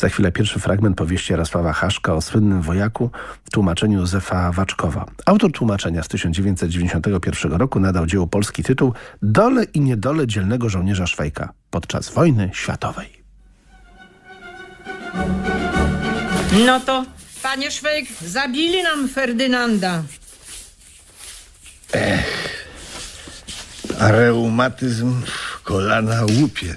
Za 0.00 0.08
chwilę 0.08 0.32
pierwszy 0.32 0.60
fragment 0.60 0.96
powieści 0.96 1.32
Jarosława 1.32 1.72
Haszka 1.72 2.14
o 2.14 2.20
słynnym 2.20 2.62
wojaku 2.62 3.10
w 3.44 3.50
tłumaczeniu 3.50 3.98
Józefa 3.98 4.52
Waczkowa. 4.52 5.06
Autor 5.26 5.52
tłumaczenia 5.52 6.02
z 6.02 6.08
1991 6.08 7.52
roku 7.52 7.80
nadał 7.80 8.06
dziełu 8.06 8.26
polski 8.26 8.62
tytuł 8.62 8.94
Dole 9.22 9.64
i 9.64 9.80
niedole 9.80 10.26
dzielnego 10.26 10.68
żołnierza 10.68 11.06
Szwajka 11.06 11.52
podczas 11.70 12.10
wojny 12.10 12.50
światowej. 12.52 13.22
No 16.66 16.80
to, 16.80 17.06
panie 17.42 17.70
Szwejk, 17.70 18.08
zabili 18.26 18.82
nam 18.82 19.08
Ferdynanda. 19.08 20.02
A 24.00 24.10
reumatyzm 24.10 25.22
w 25.26 25.62
kolana 25.62 26.22
łupie. 26.40 26.74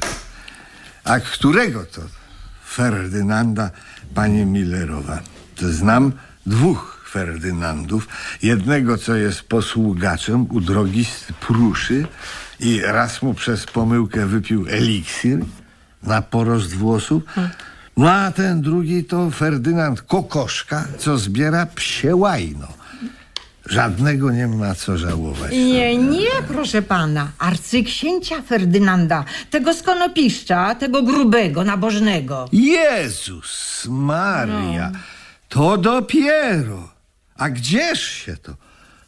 A 1.03 1.19
którego 1.19 1.85
to? 1.85 2.22
Ferdynanda, 2.73 3.71
pani 4.15 4.45
Millerowa. 4.45 5.19
Znam 5.57 6.11
dwóch 6.45 7.05
Ferdynandów. 7.11 8.07
Jednego, 8.43 8.97
co 8.97 9.15
jest 9.15 9.41
posługaczem 9.41 10.47
u 10.51 10.61
drogi 10.61 11.05
z 11.05 11.31
Pruszy 11.39 12.07
i 12.59 12.81
raz 12.81 13.21
mu 13.21 13.33
przez 13.33 13.65
pomyłkę 13.65 14.25
wypił 14.25 14.65
eliksir 14.69 15.39
na 16.03 16.21
porost 16.21 16.73
włosów. 16.73 17.23
No 17.97 18.11
a 18.11 18.31
ten 18.31 18.61
drugi 18.61 19.03
to 19.03 19.31
Ferdynand 19.31 20.01
Kokoszka, 20.01 20.87
co 20.97 21.17
zbiera 21.17 21.65
psie 21.65 22.15
łajno. 22.15 22.67
Żadnego 23.65 24.31
nie 24.31 24.47
ma 24.47 24.75
co 24.75 24.97
żałować. 24.97 25.51
Nie, 25.51 25.97
nie, 25.97 26.29
proszę 26.47 26.81
pana. 26.81 27.31
Arcyksięcia 27.39 28.41
Ferdynanda, 28.41 29.25
tego 29.49 29.73
skonopiszcza, 29.73 30.75
tego 30.75 31.03
grubego, 31.03 31.63
nabożnego. 31.63 32.49
Jezus 32.51 33.85
Maria, 33.89 34.91
to 35.49 35.77
dopiero. 35.77 36.89
A 37.37 37.49
gdzież 37.49 38.01
się 38.03 38.37
to 38.37 38.53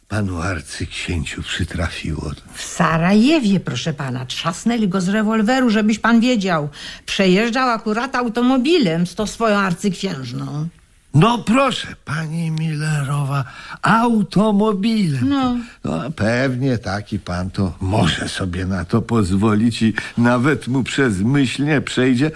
panu 0.08 0.42
arcyksięciu 0.42 1.42
przytrafiło? 1.42 2.30
W 2.54 2.62
Sarajewie, 2.62 3.60
proszę 3.60 3.92
pana, 3.92 4.26
trzasnęli 4.26 4.88
go 4.88 5.00
z 5.00 5.08
rewolweru, 5.08 5.70
żebyś 5.70 5.98
pan 5.98 6.20
wiedział. 6.20 6.68
Przejeżdżał 7.06 7.68
akurat 7.68 8.14
automobilem 8.14 9.06
z 9.06 9.14
tą 9.14 9.26
swoją 9.26 9.56
arcyksiężną. 9.56 10.68
No 11.16 11.38
proszę, 11.38 11.88
pani 12.04 12.50
Millerowa, 12.50 13.44
automobilem. 13.82 15.28
No. 15.28 15.56
no. 15.84 16.10
Pewnie 16.10 16.78
taki 16.78 17.18
pan 17.18 17.50
to 17.50 17.76
może 17.80 18.28
sobie 18.28 18.66
na 18.66 18.84
to 18.84 19.02
pozwolić 19.02 19.82
i 19.82 19.94
nawet 20.18 20.68
mu 20.68 20.84
przez 20.84 21.18
myśl 21.20 21.64
nie 21.64 21.80
przejdzie, 21.80 22.30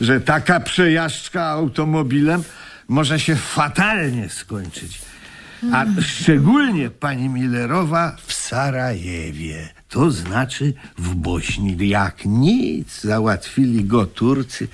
że 0.00 0.20
taka 0.20 0.60
przejażdżka 0.60 1.46
automobilem 1.46 2.42
może 2.88 3.20
się 3.20 3.36
fatalnie 3.36 4.28
skończyć. 4.28 4.98
A 5.72 5.84
szczególnie 6.00 6.90
pani 6.90 7.28
Millerowa 7.28 8.16
w 8.26 8.32
Sarajewie. 8.32 9.68
To 9.88 10.10
znaczy 10.10 10.74
w 10.98 11.14
Bośni. 11.14 11.88
Jak 11.88 12.24
nic 12.24 13.00
załatwili 13.00 13.84
go 13.84 14.06
Turcy. 14.06 14.68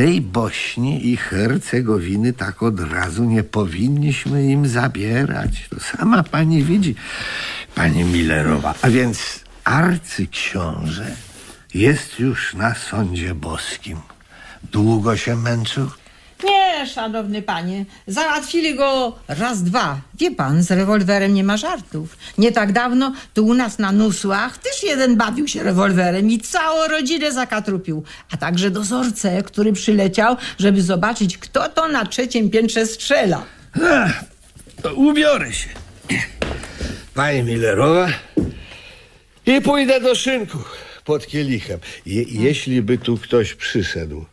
Tej 0.00 0.20
Bośni 0.20 1.08
i 1.08 1.16
Hercegowiny 1.16 2.32
tak 2.32 2.62
od 2.62 2.80
razu 2.80 3.24
nie 3.24 3.42
powinniśmy 3.42 4.46
im 4.46 4.68
zabierać. 4.68 5.68
To 5.70 5.80
sama 5.80 6.22
pani 6.22 6.64
widzi, 6.64 6.94
pani 7.74 8.04
Millerowa. 8.04 8.74
A 8.82 8.90
więc 8.90 9.44
arcyksiąże 9.64 11.06
jest 11.74 12.18
już 12.18 12.54
na 12.54 12.74
sądzie 12.74 13.34
boskim. 13.34 13.98
Długo 14.72 15.16
się 15.16 15.36
męczył? 15.36 15.90
Szanowny 16.86 17.42
panie, 17.42 17.84
załatwili 18.06 18.74
go 18.74 19.18
raz, 19.28 19.62
dwa. 19.62 20.00
Wie 20.14 20.30
pan, 20.30 20.62
z 20.62 20.70
rewolwerem 20.70 21.34
nie 21.34 21.44
ma 21.44 21.56
żartów. 21.56 22.16
Nie 22.38 22.52
tak 22.52 22.72
dawno 22.72 23.12
tu 23.34 23.46
u 23.46 23.54
nas 23.54 23.78
na 23.78 23.92
Nusłach 23.92 24.58
też 24.58 24.82
jeden 24.82 25.16
bawił 25.16 25.48
się 25.48 25.62
rewolwerem 25.62 26.30
i 26.30 26.38
całą 26.38 26.88
rodzinę 26.88 27.32
zakatrupił. 27.32 28.04
A 28.32 28.36
także 28.36 28.70
dozorcę, 28.70 29.42
który 29.42 29.72
przyleciał, 29.72 30.36
żeby 30.58 30.82
zobaczyć, 30.82 31.38
kto 31.38 31.68
to 31.68 31.88
na 31.88 32.06
trzecim 32.06 32.50
piętrze 32.50 32.86
strzela. 32.86 33.44
Ach, 33.84 34.24
ubiorę 34.94 35.52
się. 35.52 35.68
Pani 37.14 37.42
Millerowa 37.42 38.08
i 39.46 39.60
pójdę 39.60 40.00
do 40.00 40.14
szynku 40.14 40.58
pod 41.04 41.26
kielichem. 41.26 41.80
Je, 42.06 42.22
jeśli 42.22 42.82
by 42.82 42.98
tu 42.98 43.18
ktoś 43.18 43.54
przyszedł 43.54 44.24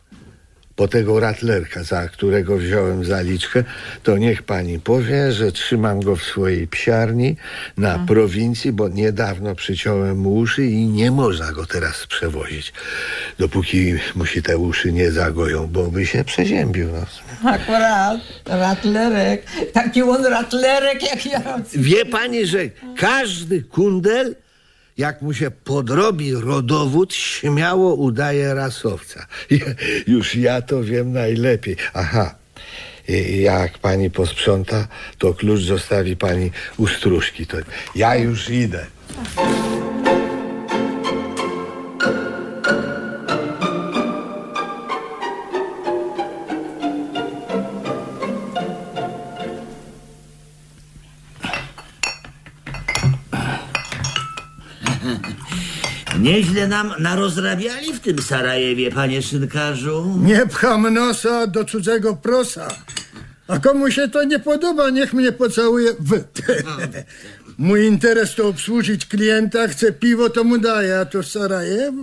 po 0.78 0.88
tego 0.88 1.20
ratlerka, 1.20 1.82
za 1.82 2.08
którego 2.08 2.56
wziąłem 2.56 3.04
zaliczkę, 3.04 3.64
to 4.02 4.18
niech 4.18 4.42
pani 4.42 4.80
powie, 4.80 5.32
że 5.32 5.52
trzymam 5.52 6.00
go 6.00 6.16
w 6.16 6.22
swojej 6.22 6.68
psiarni 6.68 7.36
na 7.76 7.98
prowincji, 7.98 8.72
bo 8.72 8.88
niedawno 8.88 9.54
przyciąłem 9.54 10.18
mu 10.18 10.34
uszy 10.34 10.64
i 10.64 10.86
nie 10.86 11.10
można 11.10 11.52
go 11.52 11.66
teraz 11.66 12.06
przewozić, 12.06 12.72
dopóki 13.38 13.94
mu 14.14 14.26
się 14.26 14.42
te 14.42 14.58
uszy 14.58 14.92
nie 14.92 15.10
zagoją, 15.10 15.66
bo 15.66 15.90
by 15.90 16.06
się 16.06 16.24
przeziębił. 16.24 16.88
No. 16.92 17.50
Akurat, 17.50 18.20
ratlerek. 18.46 19.42
Taki 19.72 20.02
on 20.02 20.26
ratlerek 20.26 21.02
jak 21.10 21.26
ja. 21.26 21.60
Wie 21.74 22.04
pani, 22.04 22.46
że 22.46 22.58
każdy 22.96 23.62
kundel, 23.62 24.34
jak 24.98 25.22
mu 25.22 25.34
się 25.34 25.50
podrobi 25.50 26.34
rodowód, 26.34 27.14
śmiało 27.14 27.94
udaje 27.94 28.54
rasowca. 28.54 29.26
Już 30.06 30.34
ja 30.34 30.62
to 30.62 30.82
wiem 30.82 31.12
najlepiej. 31.12 31.76
Aha. 31.94 32.34
Jak 33.40 33.78
pani 33.78 34.10
posprząta, 34.10 34.88
to 35.18 35.34
klucz 35.34 35.60
zostawi 35.60 36.16
pani 36.16 36.50
u 36.76 36.86
stróżki. 36.86 37.46
To 37.46 37.56
ja 37.94 38.16
już 38.16 38.50
idę. 38.50 38.86
Nieźle 56.20 56.68
nam 56.68 56.92
narozrabiali 56.98 57.92
w 57.92 58.00
tym 58.00 58.22
Sarajewie, 58.22 58.90
panie 58.90 59.22
szynkarzu. 59.22 60.18
Nie 60.22 60.46
pcham 60.46 60.94
nosa 60.94 61.46
do 61.46 61.64
cudzego 61.64 62.16
prosa. 62.16 62.68
A 63.48 63.58
komu 63.58 63.90
się 63.90 64.08
to 64.08 64.24
nie 64.24 64.38
podoba, 64.38 64.90
niech 64.90 65.12
mnie 65.12 65.32
pocałuje 65.32 65.92
w. 66.00 66.12
Mój 67.58 67.86
interes 67.86 68.34
to 68.34 68.48
obsłużyć 68.48 69.06
klienta, 69.06 69.68
chce 69.68 69.92
piwo, 69.92 70.30
to 70.30 70.44
mu 70.44 70.58
daję, 70.58 70.98
a 70.98 71.04
to 71.04 71.22
Sarajewo, 71.22 72.02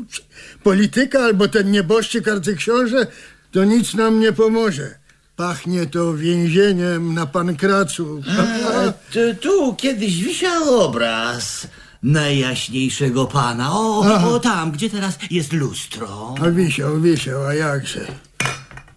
polityka 0.63 1.19
albo 1.19 1.47
ten 1.47 1.71
nieboszczyk 1.71 2.27
arcyksiąże, 2.27 3.07
to 3.51 3.63
nic 3.63 3.93
nam 3.93 4.19
nie 4.19 4.31
pomoże. 4.31 4.95
Pachnie 5.35 5.85
to 5.85 6.13
więzieniem 6.13 7.13
na 7.13 7.25
pankracu. 7.25 8.21
A, 8.67 8.91
tu, 9.13 9.19
tu 9.41 9.75
kiedyś 9.75 10.23
wisiał 10.23 10.79
obraz 10.79 11.67
najjaśniejszego 12.05 13.25
pana. 13.25 13.71
O, 13.71 13.99
o, 14.33 14.39
tam, 14.39 14.71
gdzie 14.71 14.89
teraz 14.89 15.17
jest 15.31 15.53
lustro. 15.53 16.35
A 16.41 16.49
wisiał, 16.49 17.01
wisiał, 17.01 17.45
a 17.45 17.53
jakże. 17.53 18.07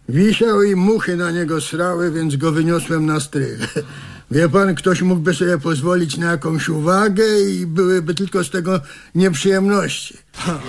Wisiał 0.09 0.63
i 0.63 0.77
muchy 0.77 1.17
na 1.17 1.31
niego 1.31 1.61
srały, 1.61 2.13
więc 2.13 2.37
go 2.37 2.53
wyniosłem 2.53 3.07
na 3.07 3.21
strych. 3.21 3.75
Wie 4.31 4.49
pan, 4.49 4.75
ktoś 4.75 5.03
mógłby 5.03 5.35
sobie 5.35 5.59
pozwolić 5.59 6.17
na 6.17 6.31
jakąś 6.31 6.69
uwagę 6.69 7.41
i 7.41 7.67
byłyby 7.67 8.15
tylko 8.15 8.45
z 8.45 8.51
tego 8.51 8.81
nieprzyjemności. 9.15 10.17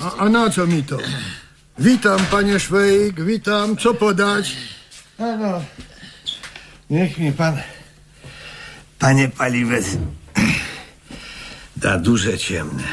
A, 0.01 0.15
a 0.17 0.29
na 0.29 0.49
co 0.49 0.67
mi 0.67 0.83
to? 0.83 0.97
Witam, 1.79 2.19
panie 2.31 2.59
Szwejk, 2.59 3.21
witam. 3.23 3.77
Co 3.77 3.93
podać? 3.93 4.57
No, 5.19 5.37
no. 5.37 5.61
Niech 6.89 7.17
mi 7.17 7.31
pan, 7.31 7.57
panie 8.99 9.29
Paliwec, 9.29 9.85
da 11.81 11.97
duże 11.97 12.37
ciemne. 12.37 12.83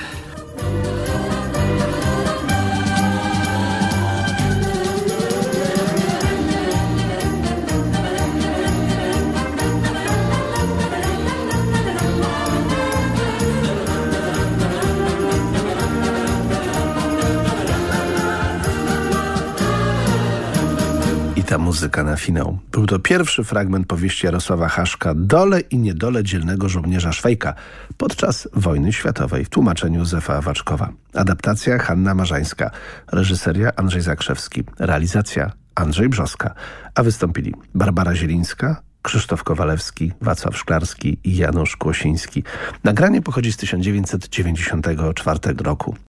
I 21.46 21.48
ta 21.48 21.58
muzyka 21.58 22.04
na 22.04 22.16
finał. 22.16 22.58
Był 22.72 22.86
to 22.86 22.98
pierwszy 22.98 23.44
fragment 23.44 23.86
powieści 23.86 24.26
Jarosława 24.26 24.68
Haszka 24.68 25.14
Dole 25.16 25.60
i 25.60 25.78
niedole 25.78 26.24
dzielnego 26.24 26.68
żołnierza 26.68 27.12
Szwejka 27.12 27.54
podczas 27.96 28.48
wojny 28.52 28.92
światowej 28.92 29.44
w 29.44 29.48
tłumaczeniu 29.48 29.98
Józefa 29.98 30.40
Waczkowa. 30.40 30.92
Adaptacja 31.14 31.78
Hanna 31.78 32.14
Marzańska, 32.14 32.70
reżyseria 33.12 33.72
Andrzej 33.76 34.02
Zakrzewski, 34.02 34.62
realizacja 34.78 35.52
Andrzej 35.74 36.08
Brzoska, 36.08 36.54
a 36.94 37.02
wystąpili 37.02 37.54
Barbara 37.74 38.14
Zielińska, 38.14 38.82
Krzysztof 39.02 39.44
Kowalewski, 39.44 40.12
Wacław 40.20 40.56
Szklarski 40.56 41.18
i 41.24 41.36
Janusz 41.36 41.76
Kłosiński. 41.76 42.44
Nagranie 42.84 43.22
pochodzi 43.22 43.52
z 43.52 43.56
1994 43.56 45.38
roku. 45.58 45.96